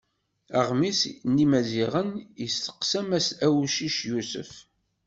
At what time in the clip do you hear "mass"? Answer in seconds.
3.09-3.27